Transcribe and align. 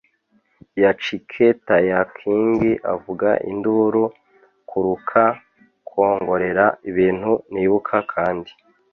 yacketayakking 0.83 2.63
avuza 2.93 3.29
induru 3.51 4.03
kuruka 4.69 5.23
kwongorera 5.87 6.65
ibintu 6.89 7.31
nibuka 7.53 7.95
kandi 8.13 8.51